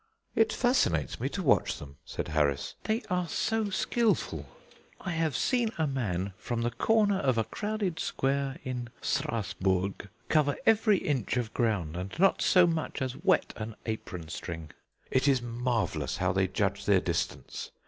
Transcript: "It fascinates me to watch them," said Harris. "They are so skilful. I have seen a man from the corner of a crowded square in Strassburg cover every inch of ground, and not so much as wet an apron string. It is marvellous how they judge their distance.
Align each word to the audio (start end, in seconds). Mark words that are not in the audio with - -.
"It 0.35 0.51
fascinates 0.51 1.19
me 1.19 1.29
to 1.29 1.43
watch 1.43 1.77
them," 1.77 1.97
said 2.05 2.29
Harris. 2.29 2.73
"They 2.85 3.03
are 3.11 3.27
so 3.29 3.69
skilful. 3.69 4.47
I 4.99 5.11
have 5.11 5.37
seen 5.37 5.69
a 5.77 5.85
man 5.85 6.33
from 6.39 6.63
the 6.63 6.71
corner 6.71 7.19
of 7.19 7.37
a 7.37 7.43
crowded 7.43 7.99
square 7.99 8.57
in 8.63 8.89
Strassburg 8.99 10.09
cover 10.27 10.57
every 10.65 10.97
inch 10.97 11.37
of 11.37 11.53
ground, 11.53 11.95
and 11.95 12.17
not 12.17 12.41
so 12.41 12.65
much 12.65 12.99
as 12.99 13.15
wet 13.15 13.53
an 13.57 13.75
apron 13.85 14.27
string. 14.29 14.71
It 15.11 15.27
is 15.27 15.39
marvellous 15.43 16.17
how 16.17 16.31
they 16.33 16.47
judge 16.47 16.85
their 16.85 16.99
distance. 16.99 17.69